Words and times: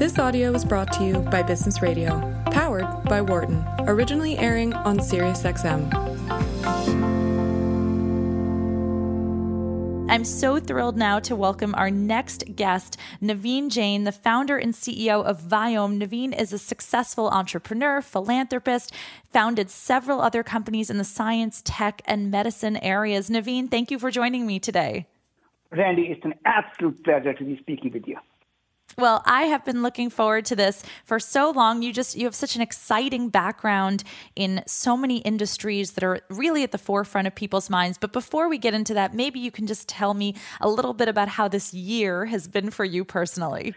This 0.00 0.18
audio 0.18 0.50
was 0.50 0.64
brought 0.64 0.90
to 0.94 1.04
you 1.04 1.18
by 1.18 1.42
Business 1.42 1.82
Radio, 1.82 2.20
powered 2.46 3.04
by 3.04 3.20
Wharton, 3.20 3.62
originally 3.80 4.38
airing 4.38 4.72
on 4.72 4.98
SiriusXM. 4.98 5.92
I'm 10.08 10.24
so 10.24 10.58
thrilled 10.58 10.96
now 10.96 11.18
to 11.20 11.36
welcome 11.36 11.74
our 11.74 11.90
next 11.90 12.56
guest, 12.56 12.96
Naveen 13.20 13.68
Jain, 13.68 14.04
the 14.04 14.10
founder 14.10 14.56
and 14.56 14.72
CEO 14.72 15.22
of 15.22 15.42
Viome. 15.42 16.02
Naveen 16.02 16.34
is 16.34 16.54
a 16.54 16.58
successful 16.58 17.28
entrepreneur, 17.28 18.00
philanthropist, 18.00 18.94
founded 19.30 19.68
several 19.68 20.22
other 20.22 20.42
companies 20.42 20.88
in 20.88 20.96
the 20.96 21.04
science, 21.04 21.60
tech, 21.62 22.00
and 22.06 22.30
medicine 22.30 22.78
areas. 22.78 23.28
Naveen, 23.28 23.70
thank 23.70 23.90
you 23.90 23.98
for 23.98 24.10
joining 24.10 24.46
me 24.46 24.58
today. 24.58 25.06
Randi, 25.70 26.04
it's 26.04 26.24
an 26.24 26.36
absolute 26.46 27.04
pleasure 27.04 27.34
to 27.34 27.44
be 27.44 27.58
speaking 27.58 27.92
with 27.92 28.08
you. 28.08 28.16
Well, 28.98 29.22
I 29.24 29.42
have 29.42 29.64
been 29.64 29.82
looking 29.82 30.10
forward 30.10 30.44
to 30.46 30.56
this 30.56 30.82
for 31.04 31.18
so 31.18 31.50
long. 31.50 31.82
You 31.82 31.92
just 31.92 32.16
you 32.16 32.24
have 32.24 32.34
such 32.34 32.56
an 32.56 32.62
exciting 32.62 33.28
background 33.28 34.04
in 34.36 34.62
so 34.66 34.96
many 34.96 35.18
industries 35.18 35.92
that 35.92 36.04
are 36.04 36.20
really 36.28 36.62
at 36.64 36.72
the 36.72 36.78
forefront 36.78 37.26
of 37.26 37.34
people's 37.34 37.70
minds. 37.70 37.98
But 37.98 38.12
before 38.12 38.48
we 38.48 38.58
get 38.58 38.74
into 38.74 38.94
that, 38.94 39.14
maybe 39.14 39.38
you 39.40 39.50
can 39.50 39.66
just 39.66 39.88
tell 39.88 40.14
me 40.14 40.34
a 40.60 40.68
little 40.68 40.92
bit 40.92 41.08
about 41.08 41.28
how 41.28 41.48
this 41.48 41.72
year 41.72 42.26
has 42.26 42.48
been 42.48 42.70
for 42.70 42.84
you 42.84 43.04
personally. 43.04 43.74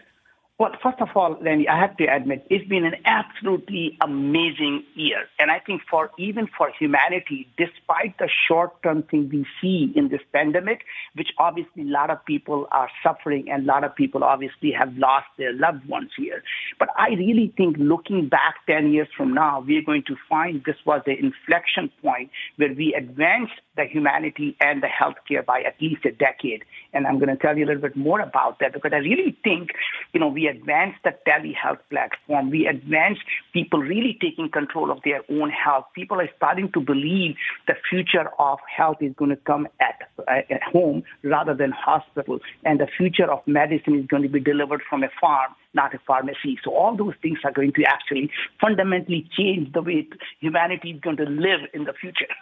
Well, 0.56 0.70
first 0.80 1.00
of 1.00 1.08
all, 1.16 1.36
Lenny, 1.42 1.66
I 1.66 1.80
have 1.80 1.96
to 1.96 2.04
admit 2.04 2.46
it's 2.48 2.64
been 2.68 2.84
an 2.84 2.94
absolutely 3.06 3.98
amazing 4.00 4.84
year, 4.94 5.24
and 5.40 5.50
I 5.50 5.58
think 5.58 5.82
for 5.90 6.12
even 6.16 6.46
for 6.56 6.70
humanity, 6.78 7.48
despite 7.58 8.16
the 8.18 8.28
short-term 8.46 9.02
thing 9.02 9.28
we 9.32 9.44
see 9.60 9.92
in 9.96 10.10
this 10.10 10.20
pandemic, 10.32 10.82
which 11.16 11.30
obviously 11.38 11.82
a 11.82 11.86
lot 11.86 12.10
of 12.10 12.24
people 12.24 12.68
are 12.70 12.88
suffering, 13.02 13.50
and 13.50 13.64
a 13.64 13.66
lot 13.66 13.82
of 13.82 13.96
people 13.96 14.22
obviously 14.22 14.70
have 14.70 14.96
lost 14.96 15.26
their 15.38 15.52
loved 15.52 15.88
ones 15.88 16.12
here. 16.16 16.44
But 16.78 16.90
I 16.96 17.08
really 17.14 17.52
think 17.56 17.74
looking 17.76 18.28
back 18.28 18.54
10 18.68 18.92
years 18.92 19.08
from 19.16 19.34
now, 19.34 19.58
we're 19.58 19.82
going 19.82 20.04
to 20.06 20.14
find 20.28 20.62
this 20.64 20.76
was 20.86 21.02
an 21.06 21.16
inflection 21.18 21.90
point 22.00 22.30
where 22.58 22.72
we 22.72 22.94
advanced 22.94 23.54
the 23.76 23.86
humanity 23.86 24.56
and 24.60 24.84
the 24.84 24.86
healthcare 24.86 25.44
by 25.44 25.62
at 25.62 25.74
least 25.80 26.04
a 26.04 26.12
decade. 26.12 26.64
And 26.92 27.08
I'm 27.08 27.18
going 27.18 27.28
to 27.28 27.36
tell 27.36 27.58
you 27.58 27.64
a 27.64 27.66
little 27.66 27.82
bit 27.82 27.96
more 27.96 28.20
about 28.20 28.60
that 28.60 28.72
because 28.72 28.92
I 28.94 28.98
really 28.98 29.36
think, 29.42 29.70
you 30.12 30.20
know, 30.20 30.28
we 30.28 30.43
advanced 30.46 30.98
the 31.04 31.12
telehealth 31.26 31.78
platform. 31.90 32.50
We 32.50 32.66
advanced 32.66 33.22
people 33.52 33.80
really 33.80 34.18
taking 34.20 34.50
control 34.50 34.90
of 34.90 35.00
their 35.04 35.22
own 35.30 35.50
health. 35.50 35.86
People 35.94 36.20
are 36.20 36.28
starting 36.36 36.70
to 36.72 36.80
believe 36.80 37.36
the 37.66 37.74
future 37.88 38.30
of 38.38 38.58
health 38.76 38.98
is 39.00 39.12
going 39.16 39.30
to 39.30 39.36
come 39.36 39.68
at, 39.80 40.08
at 40.28 40.62
home 40.62 41.02
rather 41.22 41.54
than 41.54 41.72
hospital. 41.72 42.40
And 42.64 42.80
the 42.80 42.88
future 42.96 43.30
of 43.30 43.46
medicine 43.46 43.98
is 43.98 44.06
going 44.06 44.22
to 44.22 44.28
be 44.28 44.40
delivered 44.40 44.82
from 44.88 45.02
a 45.02 45.08
farm 45.20 45.54
not 45.74 45.92
a 45.92 45.98
pharmacy. 46.06 46.56
So 46.62 46.72
all 46.72 46.96
those 46.96 47.14
things 47.20 47.38
are 47.44 47.50
going 47.50 47.72
to 47.72 47.82
actually 47.84 48.30
fundamentally 48.60 49.28
change 49.36 49.72
the 49.72 49.82
way 49.82 50.06
humanity 50.38 50.92
is 50.92 51.00
going 51.00 51.16
to 51.16 51.24
live 51.24 51.62
in 51.74 51.82
the 51.82 51.92
future. 51.92 52.32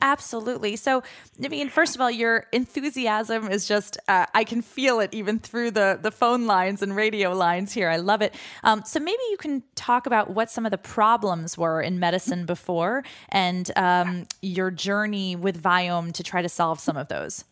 Absolutely. 0.00 0.76
So, 0.76 1.02
I 1.42 1.48
mean, 1.48 1.70
first 1.70 1.94
of 1.94 2.00
all, 2.02 2.10
your 2.10 2.46
enthusiasm 2.52 3.48
is 3.50 3.66
just, 3.66 3.96
uh, 4.06 4.26
I 4.34 4.44
can 4.44 4.60
feel 4.60 5.00
it 5.00 5.14
even 5.14 5.38
through 5.38 5.70
the, 5.70 5.98
the 6.00 6.10
phone 6.10 6.46
lines 6.46 6.82
and 6.82 6.94
radio 6.94 7.32
lines 7.32 7.72
here. 7.72 7.88
I 7.88 7.96
love 7.96 8.20
it. 8.20 8.34
Um, 8.64 8.82
so, 8.84 9.00
maybe 9.00 9.22
you 9.30 9.38
can 9.38 9.62
talk 9.76 10.06
about 10.06 10.30
what 10.30 10.50
some 10.50 10.66
of 10.66 10.72
the 10.72 10.78
problems 10.78 11.56
were 11.56 11.80
in 11.80 12.00
medicine 12.00 12.44
before 12.44 13.02
and 13.30 13.70
um, 13.76 14.26
your 14.42 14.70
journey 14.70 15.36
with 15.36 15.62
Viome 15.62 16.12
to 16.12 16.22
try 16.22 16.42
to 16.42 16.50
solve 16.50 16.80
some 16.80 16.98
of 16.98 17.08
those. 17.08 17.44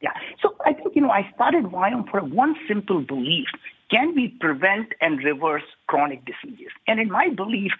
Yeah. 0.00 0.12
So, 0.40 0.54
I 0.64 0.74
think, 0.74 0.94
you 0.94 1.02
know, 1.02 1.10
I 1.10 1.28
started 1.34 1.64
Viome 1.64 2.08
for 2.08 2.20
one 2.20 2.54
simple 2.68 3.00
belief 3.00 3.48
can 3.90 4.14
we 4.14 4.28
prevent 4.40 4.92
and 5.00 5.22
reverse 5.22 5.62
chronic 5.86 6.22
diseases? 6.24 6.72
And 6.88 6.98
in 7.00 7.10
my 7.10 7.28
belief, 7.28 7.72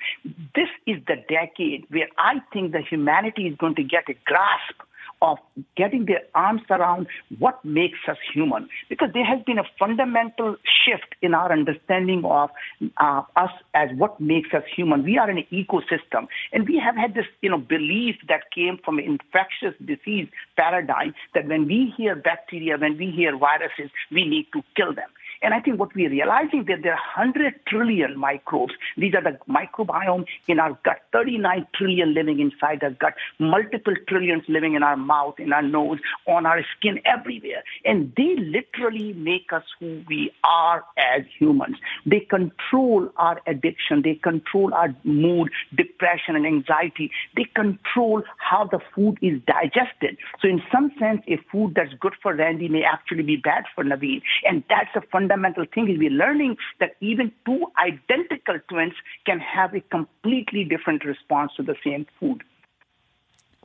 this 0.54 0.68
is 0.86 0.98
the 1.06 1.16
decade 1.28 1.86
where 1.90 2.08
I 2.18 2.40
think 2.52 2.72
the 2.72 2.80
humanity 2.80 3.46
is 3.48 3.56
going 3.56 3.74
to 3.76 3.82
get 3.82 4.08
a 4.08 4.14
grasp 4.24 4.82
of 5.22 5.38
getting 5.76 6.04
their 6.04 6.22
arms 6.34 6.60
around 6.70 7.06
what 7.38 7.64
makes 7.64 7.98
us 8.08 8.18
human. 8.32 8.68
Because 8.88 9.08
there 9.14 9.24
has 9.24 9.42
been 9.44 9.58
a 9.58 9.64
fundamental 9.78 10.56
shift 10.84 11.14
in 11.22 11.34
our 11.34 11.50
understanding 11.50 12.22
of 12.24 12.50
uh, 12.98 13.22
us 13.34 13.50
as 13.74 13.88
what 13.96 14.20
makes 14.20 14.52
us 14.52 14.62
human. 14.74 15.02
We 15.02 15.18
are 15.18 15.28
an 15.30 15.42
ecosystem. 15.50 16.28
And 16.52 16.68
we 16.68 16.78
have 16.78 16.96
had 16.96 17.14
this, 17.14 17.26
you 17.40 17.50
know, 17.50 17.58
belief 17.58 18.16
that 18.28 18.52
came 18.54 18.78
from 18.84 18.98
an 18.98 19.04
infectious 19.04 19.74
disease 19.84 20.28
paradigm 20.56 21.14
that 21.34 21.48
when 21.48 21.66
we 21.66 21.94
hear 21.96 22.14
bacteria, 22.14 22.76
when 22.76 22.98
we 22.98 23.10
hear 23.10 23.36
viruses, 23.36 23.90
we 24.12 24.28
need 24.28 24.46
to 24.52 24.62
kill 24.76 24.94
them. 24.94 25.08
And 25.42 25.54
I 25.54 25.60
think 25.60 25.78
what 25.78 25.94
we're 25.94 26.10
realizing 26.10 26.64
that 26.68 26.82
there 26.82 26.92
are 26.92 27.00
100 27.16 27.54
trillion 27.66 28.18
microbes. 28.18 28.74
These 28.96 29.14
are 29.14 29.22
the 29.22 29.38
microbiome 29.48 30.24
in 30.48 30.58
our 30.58 30.78
gut, 30.84 31.02
39 31.12 31.66
trillion 31.74 32.14
living 32.14 32.40
inside 32.40 32.82
our 32.82 32.90
gut, 32.90 33.14
multiple 33.38 33.94
trillions 34.08 34.44
living 34.48 34.74
in 34.74 34.82
our 34.82 34.96
mouth, 34.96 35.38
in 35.38 35.52
our 35.52 35.62
nose, 35.62 35.98
on 36.26 36.46
our 36.46 36.64
skin, 36.76 37.00
everywhere. 37.04 37.62
And 37.84 38.12
they 38.16 38.36
literally 38.36 39.12
make 39.12 39.52
us 39.52 39.64
who 39.78 40.02
we 40.08 40.32
are 40.44 40.84
as 40.96 41.22
humans. 41.38 41.76
They 42.04 42.20
control 42.20 43.10
our 43.16 43.40
addiction. 43.46 44.02
They 44.02 44.14
control 44.14 44.72
our 44.74 44.94
mood, 45.04 45.50
depression, 45.74 46.36
and 46.36 46.46
anxiety. 46.46 47.10
They 47.36 47.44
control 47.54 48.22
how 48.38 48.68
the 48.70 48.80
food 48.94 49.18
is 49.20 49.40
digested. 49.46 50.16
So 50.40 50.48
in 50.48 50.62
some 50.72 50.92
sense, 50.98 51.22
a 51.28 51.36
food 51.52 51.74
that's 51.74 51.92
good 52.00 52.14
for 52.22 52.34
Randi 52.34 52.68
may 52.68 52.82
actually 52.82 53.22
be 53.22 53.36
bad 53.36 53.64
for 53.74 53.84
Naveen. 53.84 54.22
And 54.44 54.64
that's 54.68 54.94
a 54.94 55.00
fundamental 55.00 55.25
fundamental 55.26 55.64
thing 55.74 55.90
is 55.90 55.98
we're 55.98 56.10
learning 56.10 56.56
that 56.80 56.96
even 57.00 57.32
two 57.44 57.66
identical 57.82 58.58
twins 58.68 58.94
can 59.24 59.40
have 59.40 59.74
a 59.74 59.80
completely 59.80 60.64
different 60.64 61.04
response 61.04 61.52
to 61.56 61.62
the 61.62 61.74
same 61.84 62.06
food. 62.18 62.42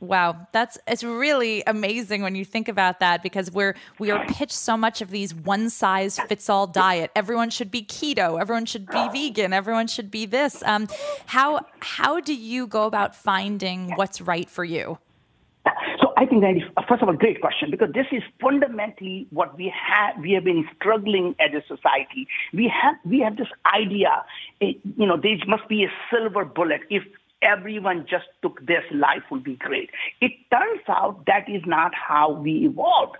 Wow, 0.00 0.48
that's 0.50 0.78
it's 0.88 1.04
really 1.04 1.62
amazing 1.64 2.22
when 2.22 2.34
you 2.34 2.44
think 2.44 2.66
about 2.66 2.98
that 2.98 3.22
because 3.22 3.52
we're 3.52 3.76
we 4.00 4.10
are 4.10 4.26
pitched 4.26 4.50
so 4.50 4.76
much 4.76 5.00
of 5.00 5.10
these 5.10 5.32
one 5.32 5.70
size 5.70 6.18
fits 6.26 6.50
all 6.50 6.66
diet. 6.66 7.12
Everyone 7.14 7.50
should 7.50 7.70
be 7.70 7.82
keto. 7.82 8.40
Everyone 8.40 8.66
should 8.66 8.88
be 8.88 9.08
vegan. 9.12 9.52
Everyone 9.52 9.86
should 9.86 10.10
be 10.10 10.26
this. 10.26 10.60
Um, 10.64 10.88
how 11.26 11.64
how 11.78 12.18
do 12.18 12.34
you 12.34 12.66
go 12.66 12.86
about 12.86 13.14
finding 13.14 13.92
what's 13.94 14.20
right 14.20 14.50
for 14.50 14.64
you? 14.64 14.98
I 16.22 16.26
think 16.26 16.42
that 16.42 16.56
is, 16.56 16.62
first 16.88 17.02
of 17.02 17.08
all, 17.08 17.16
great 17.16 17.40
question 17.40 17.68
because 17.68 17.92
this 17.94 18.06
is 18.12 18.22
fundamentally 18.40 19.26
what 19.30 19.56
we 19.56 19.74
have. 19.74 20.22
We 20.22 20.30
have 20.34 20.44
been 20.44 20.68
struggling 20.76 21.34
as 21.40 21.50
a 21.52 21.62
society. 21.66 22.28
We 22.52 22.72
have 22.80 22.94
we 23.04 23.18
have 23.18 23.36
this 23.36 23.48
idea, 23.74 24.22
eh, 24.60 24.74
you 24.96 25.04
know, 25.04 25.16
there 25.20 25.36
must 25.48 25.68
be 25.68 25.82
a 25.82 25.90
silver 26.12 26.44
bullet. 26.44 26.82
If 26.90 27.02
everyone 27.42 28.06
just 28.08 28.26
took 28.40 28.64
this, 28.64 28.84
life 28.92 29.24
would 29.32 29.42
be 29.42 29.56
great. 29.56 29.90
It 30.20 30.30
turns 30.52 30.82
out 30.88 31.26
that 31.26 31.48
is 31.48 31.62
not 31.66 31.90
how 31.92 32.30
we 32.30 32.66
evolved. 32.66 33.16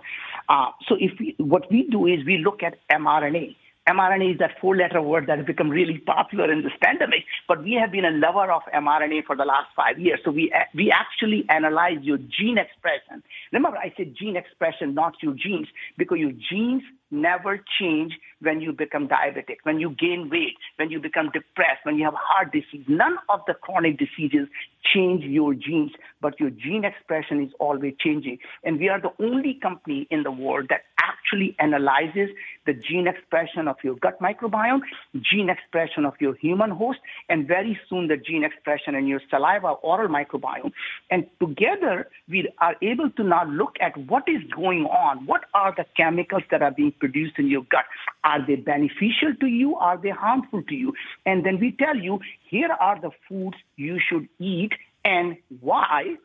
Uh, 0.47 0.67
so 0.87 0.95
if 0.97 1.11
we, 1.19 1.35
what 1.39 1.69
we 1.69 1.89
do 1.89 2.05
is 2.07 2.25
we 2.25 2.37
look 2.37 2.63
at 2.63 2.75
mRNA 2.89 3.53
mRNA 3.87 4.33
is 4.33 4.39
that 4.39 4.51
four-letter 4.61 5.01
word 5.01 5.27
that 5.27 5.37
has 5.37 5.45
become 5.45 5.69
really 5.69 5.97
popular 5.97 6.51
in 6.51 6.63
this 6.63 6.71
pandemic, 6.81 7.25
but 7.47 7.63
we 7.63 7.73
have 7.73 7.91
been 7.91 8.05
a 8.05 8.11
lover 8.11 8.51
of 8.51 8.61
mRNA 8.73 9.25
for 9.25 9.35
the 9.35 9.43
last 9.43 9.67
five 9.75 9.99
years. 9.99 10.19
So 10.23 10.31
we 10.31 10.53
we 10.73 10.91
actually 10.91 11.45
analyze 11.49 11.99
your 12.01 12.17
gene 12.17 12.57
expression. 12.57 13.23
Remember, 13.51 13.77
I 13.77 13.93
said 13.97 14.15
gene 14.17 14.37
expression, 14.37 14.93
not 14.93 15.15
your 15.21 15.33
genes, 15.33 15.67
because 15.97 16.19
your 16.19 16.31
genes 16.31 16.83
never 17.13 17.63
change 17.79 18.13
when 18.41 18.59
you 18.59 18.73
become 18.73 19.07
diabetic, 19.07 19.57
when 19.63 19.79
you 19.79 19.91
gain 19.91 20.29
weight, 20.29 20.57
when 20.75 20.89
you 20.89 20.99
become 20.99 21.29
depressed, 21.31 21.79
when 21.83 21.97
you 21.97 22.03
have 22.03 22.13
heart 22.15 22.51
disease. 22.51 22.83
None 22.87 23.17
of 23.29 23.41
the 23.47 23.53
chronic 23.53 23.97
diseases 23.97 24.47
change 24.93 25.23
your 25.23 25.53
genes, 25.53 25.91
but 26.21 26.39
your 26.39 26.49
gene 26.49 26.83
expression 26.83 27.41
is 27.41 27.51
always 27.59 27.93
changing. 27.99 28.39
And 28.63 28.79
we 28.79 28.89
are 28.89 28.99
the 28.99 29.13
only 29.23 29.53
company 29.61 30.07
in 30.11 30.23
the 30.23 30.31
world 30.31 30.67
that 30.69 30.81
actually 31.01 31.55
analyzes 31.59 32.29
the 32.65 32.73
gene 32.73 33.07
expression 33.07 33.67
of 33.67 33.77
your 33.83 33.95
gut 33.95 34.19
microbiome, 34.19 34.81
gene 35.21 35.49
expression 35.49 36.05
of 36.05 36.13
your 36.19 36.35
human 36.35 36.69
host, 36.69 36.99
and 37.29 37.47
very 37.47 37.79
soon 37.89 38.07
the 38.07 38.17
gene 38.17 38.43
expression 38.43 38.95
in 38.95 39.07
your 39.07 39.21
saliva 39.29 39.69
oral 39.83 40.07
microbiome. 40.07 40.71
And 41.09 41.27
together, 41.39 42.09
we 42.29 42.49
are 42.59 42.75
able 42.81 43.09
to 43.11 43.23
now 43.23 43.45
look 43.45 43.75
at 43.81 43.95
what 43.97 44.23
is 44.27 44.41
going 44.55 44.85
on. 44.85 45.25
What 45.25 45.45
are 45.53 45.73
the 45.75 45.85
chemicals 45.95 46.43
that 46.51 46.61
are 46.61 46.71
being 46.71 46.93
produced 47.03 47.37
in 47.37 47.47
your 47.47 47.63
gut? 47.69 47.85
Are 48.23 48.45
they 48.45 48.55
beneficial 48.55 49.33
to 49.41 49.47
you? 49.47 49.75
Are 49.75 49.97
they 49.97 50.09
harmful 50.25 50.63
to 50.63 50.75
you? 50.83 50.93
And 51.25 51.45
then 51.45 51.59
we 51.59 51.71
tell 51.83 51.97
you, 51.97 52.19
here 52.49 52.71
are 52.87 52.99
the 52.99 53.11
foods 53.27 53.57
you 53.75 53.99
should 54.09 54.27
eat 54.39 54.73
and 55.03 55.37
why 55.59 56.17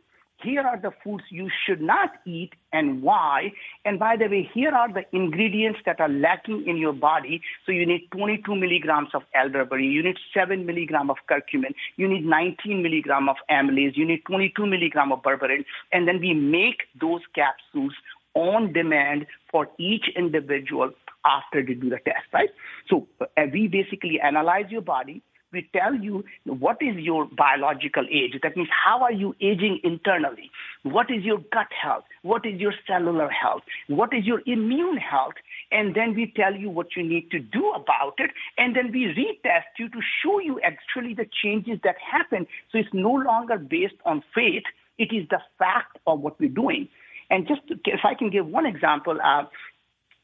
here 0.42 0.62
are 0.62 0.78
the 0.80 0.92
foods 1.02 1.24
you 1.30 1.50
should 1.64 1.80
not 1.80 2.10
eat 2.24 2.52
and 2.72 3.02
why. 3.02 3.52
And 3.84 3.98
by 3.98 4.16
the 4.16 4.28
way, 4.28 4.48
here 4.54 4.70
are 4.70 4.92
the 4.92 5.04
ingredients 5.12 5.80
that 5.84 6.00
are 6.00 6.08
lacking 6.08 6.64
in 6.66 6.76
your 6.76 6.92
body. 6.92 7.42
So 7.66 7.72
you 7.72 7.84
need 7.84 8.08
22 8.12 8.54
milligrams 8.54 9.08
of 9.14 9.22
elderberry, 9.34 9.86
you 9.86 10.02
need 10.02 10.16
7 10.32 10.64
milligram 10.64 11.10
of 11.10 11.16
curcumin, 11.28 11.74
you 11.96 12.08
need 12.08 12.24
19 12.24 12.82
milligram 12.82 13.28
of 13.28 13.36
amylase, 13.50 13.96
you 13.96 14.06
need 14.06 14.24
22 14.26 14.66
milligram 14.66 15.10
of 15.12 15.22
berberine, 15.22 15.64
and 15.92 16.06
then 16.06 16.20
we 16.20 16.34
make 16.34 16.82
those 17.00 17.22
capsules 17.34 17.94
on 18.38 18.72
demand 18.72 19.26
for 19.50 19.68
each 19.78 20.06
individual 20.16 20.92
after 21.26 21.62
they 21.66 21.74
do 21.74 21.90
the 21.90 21.98
test, 22.04 22.26
right? 22.32 22.50
So 22.88 23.08
we 23.52 23.66
basically 23.66 24.20
analyze 24.20 24.70
your 24.70 24.82
body. 24.82 25.22
We 25.50 25.66
tell 25.72 25.94
you 25.94 26.24
what 26.44 26.76
is 26.82 26.96
your 26.98 27.24
biological 27.24 28.04
age. 28.12 28.38
That 28.42 28.54
means 28.54 28.68
how 28.84 29.02
are 29.02 29.12
you 29.12 29.34
aging 29.40 29.80
internally? 29.82 30.50
What 30.82 31.10
is 31.10 31.24
your 31.24 31.38
gut 31.38 31.72
health? 31.82 32.04
What 32.22 32.44
is 32.44 32.60
your 32.60 32.74
cellular 32.86 33.30
health? 33.30 33.62
What 33.88 34.12
is 34.12 34.26
your 34.26 34.42
immune 34.46 34.98
health? 34.98 35.32
And 35.72 35.94
then 35.94 36.14
we 36.14 36.32
tell 36.36 36.54
you 36.54 36.68
what 36.68 36.88
you 36.96 37.02
need 37.02 37.30
to 37.30 37.38
do 37.38 37.70
about 37.70 38.16
it. 38.18 38.30
And 38.58 38.76
then 38.76 38.92
we 38.92 39.06
retest 39.06 39.72
you 39.78 39.88
to 39.88 40.00
show 40.22 40.38
you 40.38 40.60
actually 40.60 41.14
the 41.14 41.26
changes 41.42 41.80
that 41.82 41.96
happen. 41.98 42.46
So 42.70 42.78
it's 42.78 42.92
no 42.92 43.12
longer 43.12 43.56
based 43.56 44.00
on 44.04 44.22
faith. 44.34 44.64
It 44.98 45.14
is 45.14 45.26
the 45.30 45.40
fact 45.58 45.98
of 46.06 46.20
what 46.20 46.38
we're 46.38 46.50
doing. 46.50 46.88
And 47.30 47.46
just 47.46 47.60
if 47.84 48.00
I 48.04 48.14
can 48.14 48.30
give 48.30 48.46
one 48.46 48.66
example, 48.66 49.18
uh, 49.22 49.44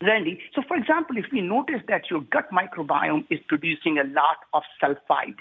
Randi. 0.03 0.41
So, 0.55 0.63
for 0.67 0.77
example, 0.77 1.17
if 1.17 1.27
we 1.33 1.41
notice 1.41 1.81
that 1.89 2.11
your 2.11 2.21
gut 2.21 2.51
microbiome 2.51 3.27
is 3.31 3.41
producing 3.49 3.99
a 3.99 4.05
lot 4.05 4.39
of 4.53 4.63
sulfide, 4.83 5.37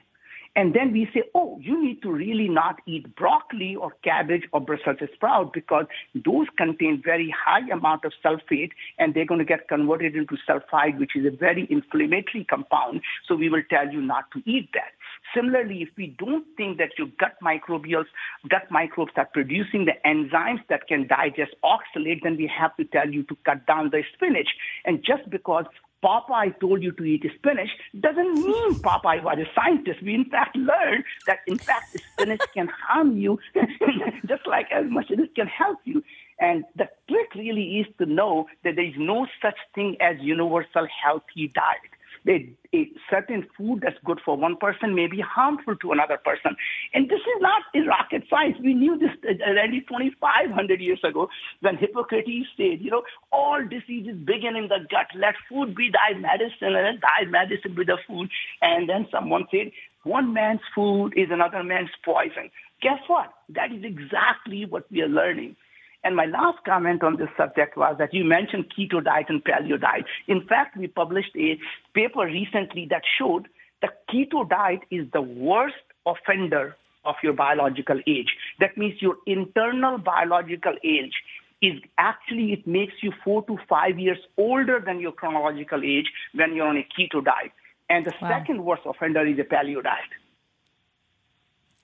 and 0.56 0.75
then 0.75 0.92
we 0.92 1.10
say, 1.13 1.24
oh, 1.33 1.57
you 1.60 1.83
need 1.83 2.04
to 2.04 2.12
really 2.12 2.48
not 2.48 2.80
eat 2.86 3.15
broccoli 3.15 3.75
or 3.75 3.92
cabbage 4.04 4.44
or 4.51 4.62
Brussels 4.62 4.98
sprout 5.15 5.51
because 5.51 5.86
those 6.13 6.45
contain 6.57 7.01
very 7.04 7.33
high 7.36 7.68
amount 7.71 8.06
of 8.06 8.13
sulfate 8.24 8.69
and 9.00 9.13
they're 9.15 9.25
going 9.25 9.39
to 9.39 9.45
get 9.45 9.68
converted 9.68 10.15
into 10.15 10.38
sulfide, 10.48 11.00
which 11.00 11.15
is 11.15 11.25
a 11.25 11.36
very 11.36 11.68
inflammatory 11.71 12.45
compound. 12.48 13.01
So 13.27 13.36
we 13.36 13.50
will 13.50 13.63
tell 13.68 13.92
you 13.92 14.00
not 14.00 14.30
to 14.33 14.44
eat 14.45 14.69
that. 14.74 14.92
Similarly, 15.36 15.81
if 15.81 15.90
we 15.98 16.16
don't 16.20 16.46
think 16.58 16.78
that 16.78 16.92
your 16.98 17.08
gut 17.20 17.36
microbials, 17.44 18.06
gut 18.50 18.70
microbes 18.70 19.14
are 19.16 19.30
producing 19.31 19.86
the 19.86 19.94
enzymes 20.06 20.62
that 20.70 20.88
can 20.88 21.08
digest 21.08 21.56
oxalate, 21.64 22.22
then 22.24 22.38
we 22.38 22.48
have 22.48 22.75
to 22.78 22.86
tell 22.86 23.10
you 23.10 23.24
to 23.24 23.38
cut 23.46 23.66
down 23.66 23.90
the 23.90 24.04
spinach. 24.16 24.50
And 24.86 25.04
just 25.04 25.30
because 25.30 25.66
Popeye 26.04 26.60
told 26.60 26.84
you 26.84 26.92
to 26.92 27.04
eat 27.04 27.24
spinach 27.36 27.70
doesn't 28.00 28.34
mean 28.34 28.75
Popeye 28.81 29.24
was 29.24 29.38
a 29.40 29.48
scientist. 29.56 30.02
We 30.04 30.16
in 30.16 30.25
fact 30.25 30.56
learned 30.56 31.06
that 31.28 31.40
in 31.48 31.58
fact 31.58 31.98
spinach 32.14 32.42
can 32.54 32.68
harm 32.68 33.18
you 33.18 33.40
just 34.28 34.46
like 34.46 34.68
as 34.72 34.86
much 34.90 35.10
as 35.12 35.20
it 35.20 35.34
can 35.36 35.48
help 35.48 35.80
you. 35.86 36.04
And 36.40 36.66
the 36.75 36.90
trick 37.08 37.34
really 37.36 37.80
is 37.80 37.88
to 38.00 38.06
know 38.06 38.48
that 38.64 38.75
there 38.75 38.86
is 38.86 38.96
no 38.98 39.28
such 39.42 39.58
thing 39.74 39.96
as 40.02 40.18
universal 40.20 40.88
healthy 41.02 41.48
diet 41.48 41.94
a 42.28 42.92
certain 43.10 43.46
food 43.58 43.81
that's 43.81 43.98
good 44.06 44.20
for 44.24 44.36
one 44.38 44.58
person 44.58 44.96
may 44.96 45.08
be 45.08 45.22
harmful 45.22 45.75
to 45.78 45.92
another 45.92 46.18
person. 46.18 46.56
And 46.94 47.10
this 47.10 47.20
is 47.20 47.42
not 47.42 47.64
a 47.75 47.81
rocket 47.88 48.24
science. 48.30 48.58
We 48.64 48.74
knew 48.74 48.98
this 48.98 49.12
uh, 49.24 49.34
uh, 49.44 49.50
already 49.50 49.81
2,500 49.81 50.81
years 50.81 51.00
ago 51.04 51.30
when 51.62 51.78
Hippocrates 51.78 52.48
said, 52.58 52.81
you 52.81 52.92
know, 52.92 53.04
all 53.31 53.64
diseases 53.64 54.18
begin 54.18 54.56
in 54.56 54.68
the 54.70 54.80
gut. 54.90 55.08
Let 55.16 55.36
food 55.50 55.75
be 55.75 55.92
thy 55.92 56.18
medicine 56.18 56.75
and 56.75 57.02
thy 57.02 57.30
medicine 57.30 57.75
be 57.75 57.84
the 57.86 57.98
food. 58.08 58.30
And 58.62 58.90
then 58.90 59.08
someone 59.12 59.46
said, 59.52 59.72
one 60.04 60.34
man's 60.34 60.62
food 60.75 61.14
is 61.16 61.30
another 61.31 61.64
man's 61.64 61.92
poison. 62.04 62.50
Guess 62.81 63.00
what? 63.08 63.34
That 63.50 63.72
is 63.72 63.84
exactly 63.84 64.66
what 64.66 64.92
we 64.92 65.02
are 65.02 65.08
learning. 65.08 65.56
And 66.03 66.15
my 66.15 66.25
last 66.25 66.57
comment 66.65 67.03
on 67.03 67.17
this 67.17 67.29
subject 67.38 67.77
was 67.77 67.95
that 67.97 68.13
you 68.13 68.25
mentioned 68.25 68.65
keto 68.77 69.03
diet 69.03 69.27
and 69.29 69.44
paleo 69.44 69.79
diet. 69.79 70.05
In 70.27 70.45
fact, 70.45 70.75
we 70.77 70.88
published 70.88 71.35
a 71.38 71.57
paper 71.94 72.25
recently 72.25 72.88
that 72.89 73.03
showed 73.17 73.47
the 73.81 73.89
keto 74.11 74.47
diet 74.47 74.81
is 74.91 75.07
the 75.13 75.21
worst 75.21 75.75
offender 76.05 76.75
of 77.05 77.15
your 77.23 77.33
biological 77.33 78.00
age. 78.07 78.35
That 78.59 78.77
means 78.77 79.01
your 79.01 79.15
internal 79.25 79.97
biological 79.97 80.75
age 80.83 81.13
is 81.61 81.79
actually 81.97 82.51
it 82.51 82.67
makes 82.67 82.94
you 83.01 83.11
four 83.23 83.44
to 83.45 83.57
five 83.69 83.97
years 83.97 84.17
older 84.38 84.81
than 84.85 85.00
your 85.00 85.13
chronological 85.13 85.81
age 85.83 86.07
when 86.33 86.53
you're 86.53 86.67
on 86.67 86.77
a 86.77 86.88
keto 86.97 87.23
diet. 87.23 87.51
And 87.89 88.05
the 88.05 88.13
wow. 88.21 88.29
second 88.29 88.63
worst 88.63 88.83
offender 88.85 89.25
is 89.25 89.39
a 89.39 89.44
paleo 89.44 89.81
diet. 89.83 90.11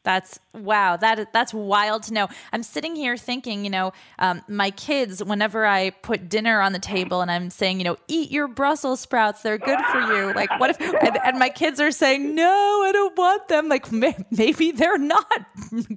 That's 0.03 0.39
wow. 0.53 0.95
That 0.95 1.33
that's 1.33 1.53
wild 1.53 2.03
to 2.03 2.13
know. 2.13 2.29
I'm 2.53 2.63
sitting 2.63 2.95
here 2.95 3.17
thinking, 3.17 3.65
you 3.65 3.69
know, 3.69 3.91
um, 4.17 4.41
my 4.47 4.71
kids. 4.71 5.23
Whenever 5.23 5.65
I 5.65 5.89
put 5.89 6.29
dinner 6.29 6.61
on 6.61 6.71
the 6.71 6.79
table 6.79 7.21
and 7.21 7.29
I'm 7.29 7.49
saying, 7.49 7.79
you 7.79 7.83
know, 7.83 7.97
eat 8.07 8.31
your 8.31 8.47
Brussels 8.47 9.01
sprouts, 9.01 9.41
they're 9.41 9.57
good 9.57 9.79
for 9.91 9.99
you. 9.99 10.33
Like, 10.33 10.57
what 10.59 10.69
if? 10.69 10.79
And, 10.79 11.19
and 11.23 11.39
my 11.39 11.49
kids 11.49 11.79
are 11.79 11.91
saying, 11.91 12.33
no, 12.33 12.49
I 12.85 12.91
don't 12.93 13.17
want 13.17 13.47
them. 13.49 13.67
Like, 13.67 13.91
may, 13.91 14.15
maybe 14.31 14.71
they're 14.71 14.97
not 14.97 15.45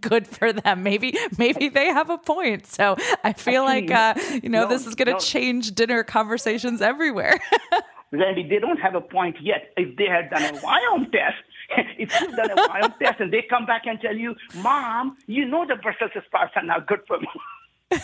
good 0.01 0.27
for 0.27 0.53
them. 0.53 0.83
Maybe 0.83 1.17
maybe 1.39 1.69
they 1.69 1.87
have 1.87 2.11
a 2.11 2.19
point. 2.19 2.67
So 2.67 2.97
I 3.23 3.33
feel 3.33 3.63
like, 3.65 3.91
uh, 3.91 4.15
you 4.43 4.49
know, 4.49 4.65
no, 4.65 4.69
this 4.69 4.87
is 4.87 4.97
going 4.97 5.07
to 5.07 5.13
no. 5.13 5.19
change 5.19 5.75
dinner 5.75 6.03
conversations 6.03 6.83
everywhere. 6.83 7.39
Randi, 8.13 8.47
they 8.49 8.59
don't 8.59 8.77
have 8.77 8.95
a 8.95 9.01
point 9.01 9.37
yet. 9.41 9.73
If 9.77 9.97
they 9.97 10.07
had 10.07 10.29
done 10.29 10.43
a 10.43 10.59
Viome 10.59 11.11
test, 11.11 11.37
if 11.99 12.21
you've 12.21 12.37
done 12.37 12.51
a 12.51 12.57
Viome 12.57 12.99
test 12.99 13.21
and 13.21 13.33
they 13.33 13.43
come 13.43 13.67
back 13.67 13.83
and 13.87 14.01
tell 14.01 14.17
you, 14.17 14.35
Mom, 14.57 15.17
you 15.27 15.45
know 15.45 15.67
the 15.67 15.77
Brussels 15.77 16.11
sprouts 16.27 16.53
are 16.57 16.63
not 16.63 16.87
good 16.87 17.01
for 17.07 17.19
me. 17.19 17.29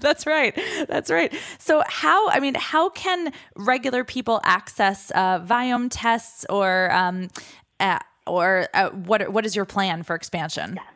That's 0.00 0.26
right. 0.26 0.58
That's 0.88 1.10
right. 1.10 1.32
So, 1.58 1.82
how, 1.86 2.28
I 2.30 2.40
mean, 2.40 2.54
how 2.54 2.90
can 2.90 3.32
regular 3.56 4.04
people 4.04 4.40
access 4.44 5.10
uh, 5.14 5.40
Viome 5.40 5.88
tests 5.90 6.44
or, 6.50 6.92
um, 6.92 7.28
uh, 7.80 7.98
or 8.26 8.68
uh, 8.74 8.90
what, 8.90 9.32
what 9.32 9.46
is 9.46 9.56
your 9.56 9.64
plan 9.64 10.02
for 10.02 10.14
expansion? 10.14 10.74
Yeah. 10.76 10.91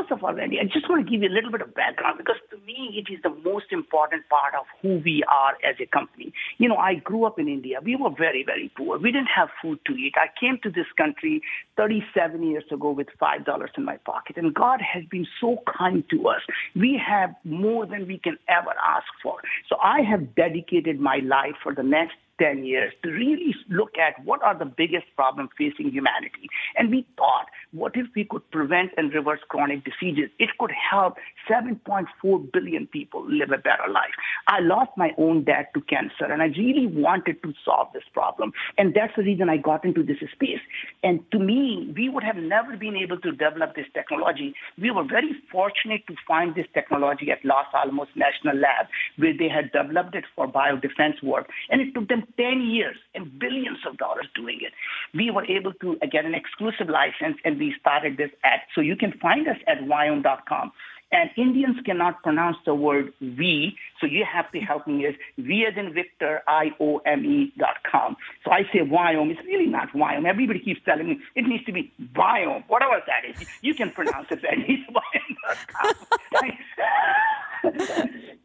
First 0.00 0.12
of 0.12 0.24
all, 0.24 0.32
Randi, 0.32 0.58
I 0.58 0.64
just 0.64 0.88
want 0.88 1.04
to 1.04 1.10
give 1.10 1.22
you 1.22 1.28
a 1.28 1.34
little 1.34 1.50
bit 1.50 1.60
of 1.60 1.74
background 1.74 2.16
because 2.16 2.40
to 2.50 2.56
me, 2.64 2.96
it 2.96 3.12
is 3.12 3.20
the 3.22 3.34
most 3.44 3.66
important 3.70 4.26
part 4.30 4.54
of 4.54 4.64
who 4.80 5.02
we 5.04 5.22
are 5.28 5.52
as 5.62 5.76
a 5.78 5.84
company. 5.84 6.32
You 6.56 6.70
know, 6.70 6.76
I 6.76 6.94
grew 6.94 7.24
up 7.26 7.38
in 7.38 7.48
India. 7.48 7.80
We 7.84 7.96
were 7.96 8.08
very, 8.08 8.42
very 8.42 8.72
poor. 8.74 8.98
We 8.98 9.12
didn't 9.12 9.28
have 9.36 9.50
food 9.60 9.78
to 9.86 9.92
eat. 9.92 10.14
I 10.16 10.28
came 10.40 10.58
to 10.62 10.70
this 10.70 10.86
country 10.96 11.42
37 11.76 12.42
years 12.42 12.64
ago 12.72 12.92
with 12.92 13.08
$5 13.20 13.68
in 13.76 13.84
my 13.84 13.98
pocket, 13.98 14.38
and 14.38 14.54
God 14.54 14.80
has 14.80 15.04
been 15.10 15.26
so 15.38 15.58
kind 15.78 16.02
to 16.08 16.28
us. 16.28 16.40
We 16.74 16.98
have 17.06 17.34
more 17.44 17.84
than 17.84 18.06
we 18.06 18.16
can 18.16 18.38
ever 18.48 18.72
ask 18.82 19.06
for. 19.22 19.36
So 19.68 19.76
I 19.82 20.00
have 20.00 20.34
dedicated 20.34 20.98
my 20.98 21.18
life 21.22 21.56
for 21.62 21.74
the 21.74 21.82
next 21.82 22.14
10 22.40 22.64
years 22.64 22.92
to 23.04 23.10
really 23.10 23.54
look 23.68 23.90
at 23.98 24.24
what 24.24 24.42
are 24.42 24.58
the 24.58 24.64
biggest 24.64 25.04
problems 25.14 25.50
facing 25.56 25.90
humanity. 25.90 26.48
And 26.76 26.90
we 26.90 27.06
thought, 27.16 27.46
what 27.72 27.92
if 27.94 28.06
we 28.16 28.24
could 28.24 28.48
prevent 28.50 28.90
and 28.96 29.14
reverse 29.14 29.40
chronic 29.48 29.84
diseases? 29.84 30.30
It 30.38 30.50
could 30.58 30.72
help 30.72 31.14
7.4 31.48 32.52
billion 32.52 32.86
people 32.88 33.24
live 33.28 33.50
a 33.50 33.58
better 33.58 33.88
life. 33.92 34.10
I 34.48 34.58
lost 34.60 34.90
my 34.96 35.10
own 35.18 35.44
dad 35.44 35.66
to 35.74 35.80
cancer, 35.82 36.24
and 36.24 36.42
I 36.42 36.46
really 36.46 36.88
wanted 36.88 37.42
to 37.42 37.52
solve 37.64 37.88
this 37.94 38.02
problem. 38.12 38.52
And 38.76 38.94
that's 38.94 39.14
the 39.16 39.22
reason 39.22 39.48
I 39.48 39.56
got 39.56 39.84
into 39.84 40.02
this 40.02 40.18
space. 40.32 40.60
And 41.04 41.20
to 41.30 41.38
me, 41.38 41.92
we 41.96 42.08
would 42.08 42.24
have 42.24 42.36
never 42.36 42.76
been 42.76 42.96
able 42.96 43.18
to 43.20 43.30
develop 43.30 43.76
this 43.76 43.86
technology. 43.94 44.54
We 44.76 44.90
were 44.90 45.04
very 45.04 45.32
fortunate 45.52 46.06
to 46.08 46.14
find 46.26 46.54
this 46.54 46.66
technology 46.74 47.30
at 47.30 47.44
Los 47.44 47.66
Alamos 47.72 48.08
National 48.16 48.56
Lab, 48.56 48.86
where 49.16 49.36
they 49.36 49.48
had 49.48 49.70
developed 49.70 50.16
it 50.16 50.24
for 50.34 50.50
biodefense 50.50 51.22
work. 51.22 51.48
And 51.68 51.80
it 51.80 51.94
took 51.94 52.08
them 52.08 52.24
10 52.36 52.62
years 52.62 52.96
and 53.14 53.38
billions 53.38 53.78
of 53.86 53.96
dollars 53.98 54.26
doing 54.34 54.58
it. 54.60 54.72
We 55.14 55.30
were 55.30 55.44
able 55.44 55.72
to 55.74 55.96
get 56.10 56.24
an 56.24 56.34
exclusive 56.34 56.88
license 56.88 57.38
and 57.44 57.59
we 57.60 57.74
started 57.78 58.16
this 58.16 58.30
at, 58.42 58.62
so 58.74 58.80
you 58.80 58.96
can 58.96 59.12
find 59.20 59.46
us 59.46 59.58
at 59.68 59.78
viome.com. 59.82 60.72
And 61.12 61.28
Indians 61.36 61.76
cannot 61.84 62.22
pronounce 62.22 62.56
the 62.64 62.74
word 62.74 63.12
we, 63.20 63.76
so 64.00 64.06
you 64.06 64.24
have 64.24 64.50
to 64.52 64.60
help 64.60 64.86
me 64.86 65.06
is 65.06 65.16
V 65.38 65.66
as 65.68 65.76
in 65.76 65.92
Victor, 65.92 66.40
I-O-M-E 66.46 67.52
dot 67.58 67.82
com. 67.90 68.16
So 68.44 68.52
I 68.52 68.62
say 68.72 68.80
Viome. 68.80 69.32
It's 69.32 69.44
really 69.44 69.66
not 69.66 69.90
Viome. 69.92 70.24
Everybody 70.26 70.60
keeps 70.60 70.80
telling 70.84 71.08
me 71.08 71.18
it 71.34 71.46
needs 71.46 71.64
to 71.64 71.72
be 71.72 71.92
Viome, 72.14 72.62
whatever 72.68 73.02
that 73.06 73.24
is. 73.28 73.44
You 73.60 73.74
can 73.74 73.90
pronounce 73.90 74.28
it, 74.30 74.44
and 74.48 74.64
it's 74.68 74.88
Viome.com. 74.88 75.94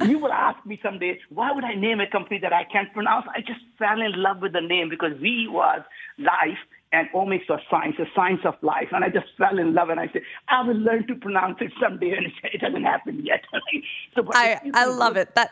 you 0.09 0.17
will 0.17 0.33
ask 0.33 0.65
me 0.65 0.79
someday, 0.81 1.19
why 1.29 1.51
would 1.51 1.63
I 1.63 1.75
name 1.75 1.99
a 1.99 2.07
company 2.09 2.39
that 2.39 2.51
I 2.51 2.63
can't 2.63 2.91
pronounce? 2.93 3.27
I 3.33 3.41
just 3.41 3.61
fell 3.77 4.01
in 4.01 4.13
love 4.15 4.41
with 4.41 4.53
the 4.53 4.61
name 4.61 4.89
because 4.89 5.13
V 5.21 5.47
was 5.49 5.81
life 6.17 6.57
and 6.95 7.09
omics 7.13 7.49
was 7.49 7.59
science, 7.69 7.95
the 7.97 8.05
science 8.15 8.41
of 8.45 8.55
life. 8.61 8.87
And 8.91 9.03
I 9.03 9.09
just 9.09 9.27
fell 9.37 9.57
in 9.59 9.73
love 9.73 9.89
and 9.89 9.99
I 9.99 10.07
said, 10.13 10.21
I 10.47 10.65
will 10.65 10.75
learn 10.75 11.05
to 11.07 11.15
pronounce 11.15 11.57
it 11.59 11.71
someday. 11.81 12.11
And 12.11 12.27
it 12.43 12.61
hasn't 12.61 12.85
happened 12.85 13.25
yet. 13.25 13.43
so, 14.15 14.25
I, 14.33 14.59
I 14.73 14.85
love 14.85 15.17
it. 15.17 15.35
That 15.35 15.51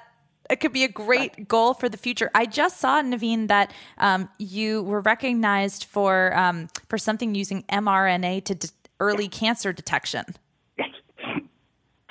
it 0.50 0.60
could 0.60 0.74
be 0.74 0.84
a 0.84 0.90
great 0.90 1.48
goal 1.48 1.74
for 1.74 1.90
the 1.90 1.98
future. 1.98 2.30
I 2.34 2.46
just 2.46 2.80
saw 2.80 3.02
Naveen 3.02 3.48
that 3.48 3.74
um, 3.98 4.30
you 4.38 4.84
were 4.84 5.02
recognized 5.02 5.86
for 5.86 6.36
um, 6.38 6.70
for 6.90 6.98
something 6.98 7.36
using 7.36 7.64
mRNA 7.64 8.46
to 8.46 8.56
de- 8.56 8.68
early 9.00 9.28
cancer 9.28 9.74
detection. 9.74 10.26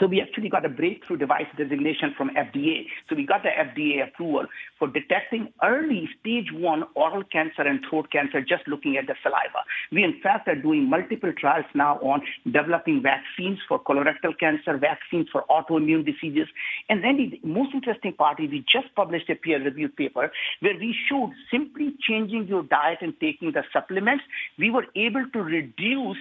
So 0.03 0.09
we 0.09 0.21
actually 0.21 0.49
got 0.49 0.67
a 0.67 0.69
breakthrough 0.69 1.17
device 1.17 1.47
designation 1.57 2.13
from 2.19 2.31
FDA. 2.31 2.87
So 3.09 3.15
we 3.15 3.25
got 3.25 3.45
the 3.45 3.51
FDA 3.51 4.03
approval 4.03 4.47
for 4.83 4.89
detecting 4.89 5.47
early 5.63 6.09
stage 6.19 6.49
one 6.53 6.83
oral 6.97 7.23
cancer 7.31 7.63
and 7.63 7.85
throat 7.89 8.11
cancer 8.11 8.41
just 8.41 8.67
looking 8.67 8.97
at 8.97 9.07
the 9.07 9.15
saliva. 9.23 9.63
We 9.93 10.03
in 10.03 10.19
fact 10.21 10.49
are 10.49 10.57
doing 10.57 10.91
multiple 10.91 11.33
trials 11.39 11.67
now 11.73 12.01
on 12.01 12.21
developing 12.45 13.01
vaccines 13.01 13.61
for 13.69 13.79
colorectal 13.79 14.37
cancer, 14.41 14.77
vaccines 14.77 15.29
for 15.31 15.45
autoimmune 15.49 16.05
diseases. 16.05 16.49
And 16.89 17.05
then 17.05 17.17
the 17.17 17.39
most 17.47 17.73
interesting 17.73 18.15
part 18.15 18.41
is 18.41 18.51
we 18.51 18.65
just 18.67 18.93
published 18.97 19.31
a 19.31 19.37
peer-reviewed 19.37 19.95
paper 19.95 20.33
where 20.59 20.77
we 20.77 20.97
showed 21.09 21.31
simply 21.49 21.95
changing 22.01 22.49
your 22.49 22.65
diet 22.65 22.99
and 23.03 23.15
taking 23.21 23.53
the 23.53 23.63
supplements, 23.73 24.25
we 24.59 24.69
were 24.71 24.87
able 24.97 25.25
to 25.33 25.39
reduce 25.39 26.19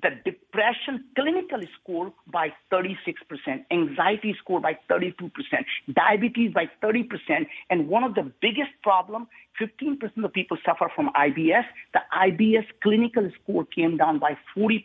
the 0.00 0.10
depression 0.24 1.04
clinical 1.14 1.60
score 1.80 2.12
by 2.26 2.52
36%, 2.72 2.96
anxiety 3.70 4.34
score 4.38 4.60
by 4.60 4.78
32%, 4.90 5.30
diabetes 5.92 6.52
by 6.52 6.70
30%, 6.82 7.08
and 7.70 7.88
one 7.88 8.01
of 8.04 8.14
the 8.14 8.30
biggest 8.40 8.70
problem 8.82 9.28
15% 9.60 10.24
of 10.24 10.32
people 10.32 10.56
suffer 10.64 10.90
from 10.94 11.10
IBS. 11.14 11.64
The 11.92 12.00
IBS 12.12 12.66
clinical 12.82 13.30
score 13.42 13.64
came 13.64 13.96
down 13.96 14.18
by 14.18 14.36
40%, 14.56 14.80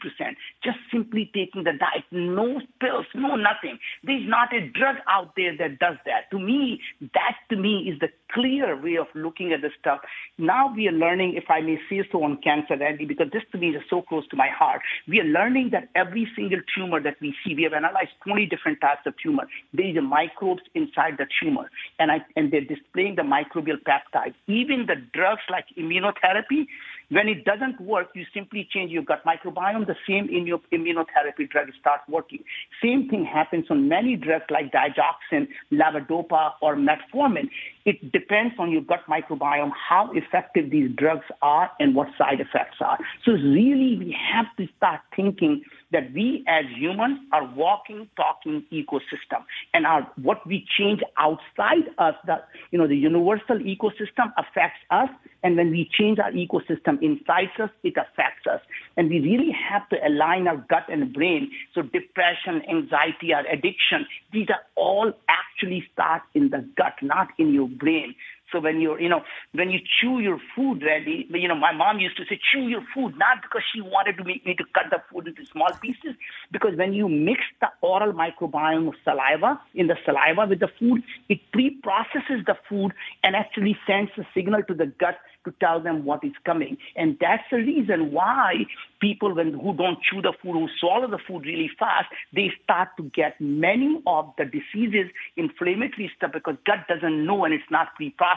just 0.63 0.77
simply 0.91 1.31
taking 1.33 1.63
the 1.63 1.74
diet, 1.74 2.03
no 2.12 2.59
pills, 2.79 3.05
no 3.15 3.36
nothing. 3.36 3.79
There's 4.03 4.27
not 4.27 4.53
a 4.53 4.67
drug 4.69 4.97
out 5.09 5.33
there 5.36 5.55
that 5.57 5.79
does 5.79 5.97
that. 6.05 6.29
To 6.31 6.39
me, 6.39 6.81
that 7.13 7.36
to 7.50 7.55
me 7.55 7.89
is 7.91 8.00
the 8.00 8.09
clear 8.33 8.79
way 8.81 8.97
of 8.97 9.07
looking 9.15 9.53
at 9.53 9.62
the 9.62 9.69
stuff. 9.79 10.00
Now 10.38 10.74
we 10.75 10.88
are 10.88 10.91
learning, 10.91 11.36
if 11.36 11.50
I 11.50 11.62
may 11.62 11.79
say 11.89 12.03
so, 12.12 12.24
on 12.24 12.38
cancer, 12.43 12.77
Randi, 12.77 13.05
because 13.05 13.27
this 13.31 13.43
to 13.53 13.57
me 13.57 13.69
is 13.69 13.83
so 13.89 14.01
close 14.01 14.27
to 14.29 14.36
my 14.36 14.50
heart. 14.50 14.81
We 15.07 15.19
are 15.21 15.25
learning 15.25 15.69
that 15.71 15.89
every 15.95 16.27
single 16.36 16.59
tumor 16.75 17.01
that 17.01 17.15
we 17.21 17.33
see, 17.43 17.55
we 17.55 17.63
have 17.63 17.74
analyzed 17.74 18.12
20 18.25 18.45
different 18.47 18.81
types 18.81 19.01
of 19.05 19.13
tumor. 19.24 19.47
There 19.74 19.88
is 19.88 19.95
a 19.95 20.01
microbes 20.01 20.62
inside 20.75 21.15
the 21.17 21.25
tumor, 21.41 21.69
and 22.00 22.12
I 22.12 22.17
and 22.36 22.51
they're 22.51 22.62
displaying 22.62 23.06
the 23.15 23.21
microbial 23.21 23.77
peptide. 23.81 24.33
Even 24.47 24.85
the 24.85 24.95
drugs 25.13 25.41
like 25.49 25.65
immunotherapy, 25.77 26.67
when 27.09 27.29
it 27.29 27.45
doesn't 27.45 27.79
work, 27.79 28.07
you 28.15 28.25
simply 28.33 28.67
change 28.71 28.91
your 28.91 29.03
gut 29.03 29.23
microbiome. 29.25 29.87
The 29.87 29.95
same 30.07 30.27
in 30.29 30.45
your 30.45 30.59
immunotherapy 30.73 31.49
drug 31.49 31.67
starts 31.79 32.03
working. 32.09 32.43
Same 32.83 33.07
thing 33.09 33.25
happens 33.25 33.65
on 33.69 33.87
many 33.87 34.15
drugs 34.15 34.45
like 34.49 34.71
digoxin, 34.71 35.47
levodopa, 35.71 36.51
or 36.61 36.75
metformin. 36.75 37.49
It 37.85 38.11
depends 38.11 38.55
on 38.59 38.71
your 38.71 38.81
gut 38.81 39.03
microbiome 39.09 39.71
how 39.71 40.11
effective 40.11 40.69
these 40.69 40.91
drugs 40.97 41.25
are 41.41 41.71
and 41.79 41.95
what 41.95 42.09
side 42.17 42.41
effects 42.41 42.77
are. 42.81 42.97
So 43.23 43.31
really, 43.31 43.97
we 43.97 44.17
have 44.33 44.47
to 44.57 44.67
start 44.75 44.99
thinking 45.15 45.63
that 45.91 46.11
we 46.13 46.43
as 46.47 46.65
humans 46.75 47.19
are 47.31 47.45
walking, 47.55 48.09
talking 48.17 48.65
ecosystem, 48.73 49.45
and 49.73 49.85
our 49.85 50.01
what 50.21 50.45
we 50.45 50.65
change 50.77 50.99
outside 51.17 51.87
us, 51.97 52.15
the 52.25 52.41
you 52.71 52.77
know 52.77 52.87
the 52.87 52.97
universal 52.97 53.59
ecosystem 53.59 54.33
affects 54.37 54.79
us, 54.91 55.09
and 55.44 55.56
when 55.56 55.72
we 55.72 55.89
change 55.98 56.20
our 56.20 56.32
ecosystem 56.32 57.01
inside 57.01 57.50
us, 57.62 57.70
it 57.84 57.94
affects 57.98 58.48
us, 58.51 58.62
and 58.96 59.10
we 59.10 59.20
really 59.20 59.51
have 59.51 59.88
to 59.89 59.96
align 60.06 60.48
our 60.48 60.58
gut 60.70 60.86
and 60.89 61.13
brain. 61.13 61.51
So 61.74 61.82
depression, 61.82 62.62
anxiety, 62.70 63.34
or 63.34 63.46
addiction, 63.51 64.06
these 64.34 64.48
are 64.50 64.62
all 64.75 65.13
actually 65.29 65.88
start 65.94 66.22
in 66.34 66.50
the 66.50 66.67
gut, 66.75 66.94
not 67.01 67.27
in 67.38 67.53
your 67.53 67.67
brain. 67.67 68.15
So 68.51 68.59
when 68.61 68.79
you're, 68.79 68.99
you 68.99 69.09
know, 69.09 69.23
when 69.51 69.69
you 69.69 69.79
chew 69.99 70.19
your 70.19 70.39
food, 70.55 70.81
Randi, 70.81 71.27
you 71.29 71.47
know, 71.47 71.55
my 71.55 71.73
mom 71.73 71.99
used 71.99 72.15
to 72.17 72.23
say, 72.29 72.39
chew 72.51 72.67
your 72.67 72.83
food, 72.93 73.17
not 73.17 73.41
because 73.41 73.63
she 73.73 73.81
wanted 73.81 74.17
to 74.17 74.23
make 74.23 74.45
me 74.45 74.53
to 74.55 74.63
cut 74.73 74.85
the 74.89 75.01
food 75.11 75.27
into 75.27 75.45
small 75.51 75.69
pieces, 75.81 76.15
because 76.51 76.75
when 76.77 76.93
you 76.93 77.09
mix 77.09 77.41
the 77.59 77.67
oral 77.81 78.13
microbiome 78.13 78.87
of 78.87 78.93
saliva 79.03 79.59
in 79.75 79.87
the 79.87 79.97
saliva 80.05 80.45
with 80.47 80.59
the 80.59 80.69
food, 80.79 81.03
it 81.27 81.39
pre-processes 81.51 82.45
the 82.45 82.55
food 82.69 82.93
and 83.23 83.35
actually 83.35 83.77
sends 83.85 84.11
a 84.17 84.25
signal 84.33 84.63
to 84.63 84.73
the 84.73 84.85
gut 84.85 85.17
to 85.43 85.53
tell 85.59 85.81
them 85.81 86.03
what 86.03 86.23
is 86.23 86.33
coming. 86.45 86.77
And 86.95 87.17
that's 87.19 87.43
the 87.51 87.57
reason 87.57 88.11
why 88.11 88.65
people 88.99 89.33
when, 89.33 89.53
who 89.53 89.73
don't 89.73 89.97
chew 90.03 90.21
the 90.21 90.33
food, 90.41 90.53
who 90.53 90.67
swallow 90.79 91.09
the 91.09 91.19
food 91.25 91.45
really 91.45 91.69
fast, 91.79 92.07
they 92.33 92.51
start 92.63 92.89
to 92.97 93.03
get 93.03 93.39
many 93.39 94.01
of 94.05 94.33
the 94.37 94.45
diseases, 94.45 95.09
inflammatory 95.35 96.11
stuff, 96.15 96.31
because 96.33 96.55
gut 96.65 96.87
doesn't 96.87 97.25
know 97.25 97.45
and 97.45 97.53
it's 97.53 97.71
not 97.71 97.95
pre-processed. 97.95 98.37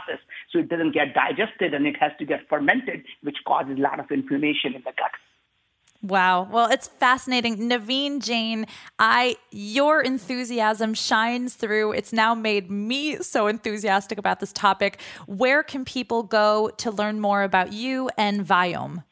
So 0.52 0.58
it 0.58 0.68
doesn't 0.68 0.92
get 0.92 1.14
digested 1.14 1.74
and 1.74 1.86
it 1.86 1.96
has 2.00 2.12
to 2.18 2.24
get 2.24 2.48
fermented, 2.48 3.04
which 3.22 3.38
causes 3.46 3.78
a 3.78 3.80
lot 3.80 4.00
of 4.00 4.10
inflammation 4.10 4.74
in 4.74 4.82
the 4.82 4.92
gut. 4.96 5.10
Wow. 6.02 6.48
Well, 6.50 6.70
it's 6.70 6.88
fascinating. 6.88 7.58
Naveen 7.68 8.22
Jain, 8.24 8.66
I 8.98 9.36
your 9.50 10.00
enthusiasm 10.00 10.94
shines 10.94 11.54
through. 11.54 11.92
It's 11.92 12.12
now 12.12 12.34
made 12.34 12.70
me 12.70 13.16
so 13.16 13.48
enthusiastic 13.48 14.16
about 14.16 14.40
this 14.40 14.52
topic. 14.52 14.98
Where 15.26 15.62
can 15.62 15.84
people 15.84 16.22
go 16.22 16.70
to 16.78 16.90
learn 16.90 17.20
more 17.20 17.42
about 17.42 17.74
you 17.74 18.08
and 18.16 18.46
Viome? 18.46 19.04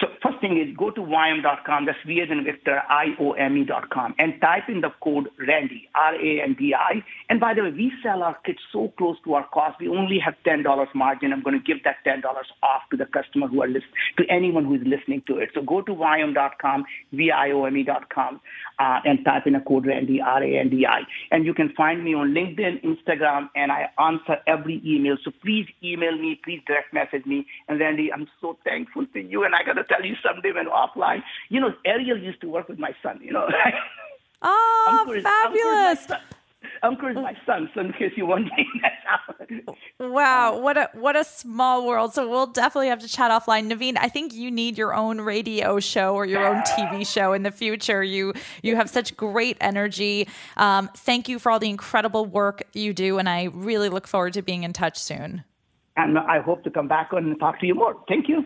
So 0.00 0.06
thing 0.42 0.58
is 0.58 0.76
go 0.76 0.90
to 0.90 1.00
Viome.com, 1.00 1.86
that's 1.86 1.98
V 2.06 2.20
as 2.20 2.28
in 2.30 2.44
Victor, 2.44 2.82
I-O-M-E.com, 2.88 4.14
and 4.18 4.38
type 4.42 4.68
in 4.68 4.82
the 4.82 4.90
code 5.02 5.28
RANDI, 5.38 5.88
R-A-N-D-I. 5.94 7.02
And 7.30 7.40
by 7.40 7.54
the 7.54 7.62
way, 7.62 7.70
we 7.70 7.92
sell 8.02 8.22
our 8.22 8.36
kits 8.44 8.60
so 8.70 8.92
close 8.98 9.16
to 9.24 9.34
our 9.34 9.48
cost, 9.48 9.80
we 9.80 9.88
only 9.88 10.18
have 10.18 10.34
$10 10.44 10.64
margin. 10.94 11.32
I'm 11.32 11.42
going 11.42 11.58
to 11.58 11.64
give 11.64 11.82
that 11.84 12.04
$10 12.06 12.22
off 12.62 12.82
to 12.90 12.98
the 12.98 13.06
customer 13.06 13.46
who 13.46 13.62
are 13.62 13.68
listening, 13.68 14.02
to 14.18 14.24
anyone 14.28 14.66
who 14.66 14.74
is 14.74 14.82
listening 14.84 15.22
to 15.28 15.38
it. 15.38 15.50
So 15.54 15.62
go 15.62 15.80
to 15.80 15.94
Viome.com, 15.94 16.84
V-I-O-M-E.com, 17.12 18.40
uh, 18.78 19.00
and 19.04 19.24
type 19.24 19.46
in 19.46 19.54
a 19.54 19.60
code 19.60 19.86
RANDI, 19.86 20.20
R-A-N-D-I. 20.22 21.00
And 21.30 21.46
you 21.46 21.54
can 21.54 21.72
find 21.74 22.04
me 22.04 22.14
on 22.14 22.34
LinkedIn, 22.34 22.82
Instagram, 22.84 23.48
and 23.54 23.70
I 23.70 23.88
answer 23.98 24.38
every 24.46 24.82
email. 24.84 25.16
So 25.24 25.30
please 25.42 25.66
email 25.82 26.16
me, 26.18 26.40
please 26.44 26.60
direct 26.66 26.92
message 26.92 27.24
me. 27.24 27.46
And 27.68 27.78
Randi, 27.80 28.12
I'm 28.12 28.28
so 28.40 28.58
thankful 28.64 29.06
to 29.14 29.20
you, 29.20 29.44
and 29.44 29.54
I 29.54 29.62
got 29.64 29.74
to 29.74 29.84
tell 29.84 30.04
you 30.04 30.16
someday 30.32 30.52
when 30.52 30.66
offline. 30.66 31.22
You 31.48 31.60
know, 31.60 31.74
Ariel 31.84 32.18
used 32.18 32.40
to 32.40 32.48
work 32.48 32.68
with 32.68 32.78
my 32.78 32.94
son. 33.02 33.20
You 33.22 33.32
know. 33.32 33.48
oh, 34.42 35.20
fabulous! 35.22 36.06
Ankur 36.82 37.10
is 37.10 37.16
my 37.16 37.36
son, 37.46 37.70
so 37.74 37.80
in 37.80 37.92
case 37.92 38.12
you're 38.16 38.26
wondering, 38.26 38.66
that 38.82 39.68
Wow, 40.00 40.58
what 40.58 40.76
a 40.76 40.90
what 40.94 41.16
a 41.16 41.22
small 41.22 41.86
world. 41.86 42.12
So 42.12 42.28
we'll 42.28 42.48
definitely 42.48 42.88
have 42.88 42.98
to 43.00 43.08
chat 43.08 43.30
offline. 43.30 43.70
Naveen, 43.70 43.96
I 43.98 44.08
think 44.08 44.34
you 44.34 44.50
need 44.50 44.76
your 44.76 44.94
own 44.94 45.20
radio 45.20 45.78
show 45.78 46.14
or 46.14 46.26
your 46.26 46.46
own 46.46 46.62
TV 46.62 47.06
show 47.12 47.32
in 47.34 47.44
the 47.44 47.52
future. 47.52 48.02
You 48.02 48.34
you 48.62 48.74
have 48.76 48.90
such 48.90 49.16
great 49.16 49.56
energy. 49.60 50.28
Um, 50.56 50.90
thank 50.96 51.28
you 51.28 51.38
for 51.38 51.52
all 51.52 51.60
the 51.60 51.70
incredible 51.70 52.26
work 52.26 52.62
you 52.72 52.92
do, 52.92 53.18
and 53.18 53.28
I 53.28 53.44
really 53.52 53.88
look 53.88 54.08
forward 54.08 54.32
to 54.34 54.42
being 54.42 54.64
in 54.64 54.72
touch 54.72 54.98
soon. 54.98 55.44
And 55.96 56.18
I 56.18 56.40
hope 56.40 56.64
to 56.64 56.70
come 56.70 56.88
back 56.88 57.12
and 57.12 57.38
talk 57.38 57.60
to 57.60 57.66
you 57.66 57.74
more. 57.74 57.96
Thank 58.08 58.28
you. 58.28 58.44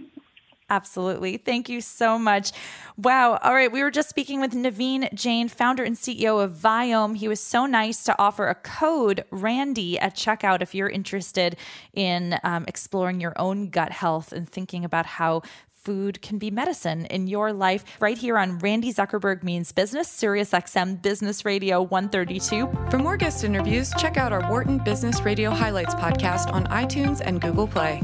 Absolutely. 0.68 1.37
Thank 1.37 1.68
you 1.68 1.80
so 1.80 2.18
much. 2.18 2.50
Wow. 2.96 3.38
All 3.42 3.54
right. 3.54 3.70
We 3.70 3.85
were 3.85 3.90
just 3.90 4.08
speaking 4.08 4.40
with 4.40 4.52
Naveen 4.52 5.12
Jain, 5.14 5.49
founder 5.49 5.85
and 5.85 5.94
CEO 5.94 6.42
of 6.42 6.52
Viome. 6.52 7.16
He 7.16 7.28
was 7.28 7.40
so 7.40 7.66
nice 7.66 8.02
to 8.04 8.18
offer 8.18 8.49
a 8.49 8.54
code 8.56 9.25
Randi 9.30 9.96
at 9.99 10.16
checkout 10.16 10.62
if 10.62 10.75
you're 10.75 10.88
interested 10.88 11.56
in 11.94 12.37
um, 12.42 12.64
exploring 12.66 13.20
your 13.20 13.32
own 13.37 13.68
gut 13.70 13.92
health 13.92 14.32
and 14.32 14.49
thinking 14.49 14.85
about 14.85 15.06
how 15.06 15.42
food 15.87 16.20
can 16.20 16.37
be 16.37 16.50
medicine 16.50 17.06
in 17.06 17.28
your 17.28 17.52
life 17.52 17.85
right 18.00 18.18
here 18.18 18.37
on 18.37 18.58
Randi 18.58 18.92
Zuckerberg 18.92 19.44
Means 19.44 19.70
Business, 19.70 20.08
Sirius 20.08 20.50
XM 20.50 21.00
Business 21.00 21.44
Radio 21.44 21.80
132. 21.80 22.68
For 22.90 22.99
more 22.99 23.16
guest 23.16 23.44
interviews, 23.44 23.92
check 23.96 24.16
out 24.16 24.32
our 24.32 24.50
Wharton 24.50 24.78
Business 24.78 25.20
Radio 25.20 25.50
Highlights 25.50 25.94
podcast 25.94 26.52
on 26.52 26.64
iTunes 26.66 27.23
and 27.25 27.40
Google 27.40 27.68
Play. 27.68 28.02